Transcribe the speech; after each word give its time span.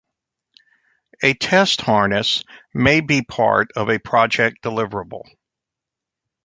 A 1.21 1.35
test 1.35 1.81
harness 1.81 2.43
may 2.73 3.01
be 3.01 3.21
part 3.21 3.71
of 3.75 3.87
a 3.89 3.99
project 3.99 4.63
deliverable. 4.63 5.25